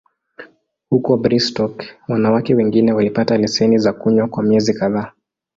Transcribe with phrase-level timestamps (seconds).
[0.89, 5.11] Huko Brigstock, wanawake wengine walipata leseni za kunywa kwa miezi kadhaa.